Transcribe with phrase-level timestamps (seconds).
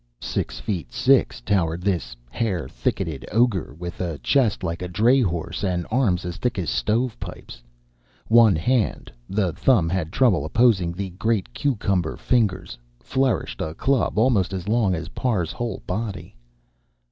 [0.19, 5.85] Six feet six towered this hair thicketed ogre, with a chest like a drayhorse, and
[5.91, 7.61] arms as thick as stovepipes.
[8.27, 14.53] One hand the thumb had trouble opposing the great cucumber fingers flourished a club almost
[14.53, 16.33] as long as Parr's whole body.